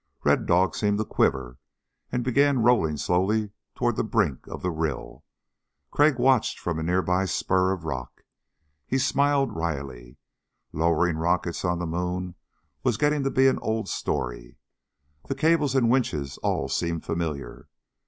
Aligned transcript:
Red 0.23 0.47
Dog 0.47 0.73
seemed 0.75 0.97
to 0.97 1.05
quiver, 1.05 1.59
and 2.11 2.23
began 2.23 2.63
rolling 2.63 2.97
slowly 2.97 3.51
toward 3.75 3.97
the 3.97 4.03
brink 4.03 4.47
of 4.47 4.63
the 4.63 4.71
rill. 4.71 5.23
Crag 5.91 6.17
watched 6.17 6.57
from 6.57 6.79
a 6.79 6.81
nearby 6.81 7.25
spur 7.25 7.71
of 7.71 7.85
rock. 7.85 8.23
He 8.87 8.97
smiled 8.97 9.55
wryly. 9.55 10.17
Lowering 10.73 11.17
rockets 11.17 11.63
on 11.63 11.77
the 11.77 11.85
moon 11.85 12.33
was 12.81 12.97
getting 12.97 13.21
to 13.25 13.29
be 13.29 13.45
an 13.47 13.59
old 13.59 13.87
story. 13.87 14.57
The 15.27 15.35
cables 15.35 15.75
and 15.75 15.87
winches 15.87 16.39
all 16.39 16.67
seemed 16.67 17.05
familiar. 17.05 17.67